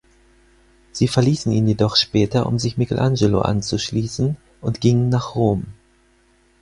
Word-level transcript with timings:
Sie 0.91 1.07
verließen 1.07 1.51
ihn 1.51 1.67
jedoch 1.67 1.95
später, 1.95 2.47
um 2.47 2.57
sich 2.57 2.75
Michelangelo 2.75 3.41
anzuschließen 3.41 4.35
und 4.59 4.81
gingen 4.81 5.09
nach 5.09 5.35
Rom. 5.35 5.75